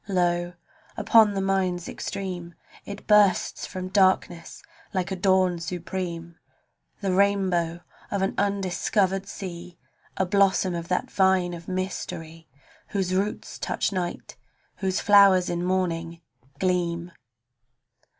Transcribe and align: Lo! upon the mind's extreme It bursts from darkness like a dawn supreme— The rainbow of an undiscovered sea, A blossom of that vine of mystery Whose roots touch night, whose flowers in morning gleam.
Lo! 0.07 0.53
upon 0.97 1.35
the 1.35 1.41
mind's 1.41 1.87
extreme 1.87 2.55
It 2.85 3.05
bursts 3.05 3.67
from 3.67 3.89
darkness 3.89 4.63
like 4.95 5.11
a 5.11 5.15
dawn 5.15 5.59
supreme— 5.59 6.39
The 7.01 7.13
rainbow 7.13 7.81
of 8.09 8.23
an 8.23 8.33
undiscovered 8.35 9.27
sea, 9.27 9.77
A 10.17 10.25
blossom 10.25 10.73
of 10.73 10.87
that 10.87 11.11
vine 11.11 11.53
of 11.53 11.67
mystery 11.67 12.47
Whose 12.87 13.13
roots 13.13 13.59
touch 13.59 13.91
night, 13.93 14.35
whose 14.77 14.99
flowers 14.99 15.51
in 15.51 15.63
morning 15.63 16.21
gleam. 16.57 17.11